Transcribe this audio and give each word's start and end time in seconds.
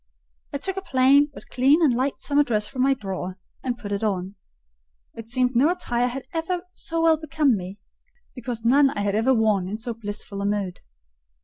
I 0.51 0.57
took 0.57 0.77
a 0.77 0.81
plain 0.81 1.29
but 1.31 1.49
clean 1.51 1.79
and 1.83 1.93
light 1.93 2.21
summer 2.21 2.41
dress 2.43 2.67
from 2.67 2.81
my 2.81 2.95
drawer 2.95 3.37
and 3.63 3.77
put 3.77 3.91
it 3.91 4.03
on: 4.03 4.33
it 5.13 5.27
seemed 5.27 5.55
no 5.55 5.69
attire 5.69 6.07
had 6.07 6.25
ever 6.33 6.63
so 6.73 7.01
well 7.03 7.17
become 7.17 7.55
me, 7.55 7.81
because 8.33 8.65
none 8.65 8.87
had 8.89 9.13
I 9.13 9.19
ever 9.19 9.35
worn 9.35 9.67
in 9.69 9.77
so 9.77 9.93
blissful 9.93 10.41
a 10.41 10.45
mood. 10.47 10.81